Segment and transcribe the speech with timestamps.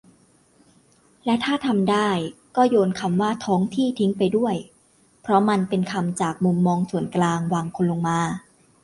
[1.25, 2.09] และถ้าทำได้
[2.55, 4.55] ก็โยนคำว่า "ท้องที่" ทิ้งไปด้วย
[5.21, 8.19] เพราะมันเป็นคำจากมุมมองส่วนกลางวางคนลงมา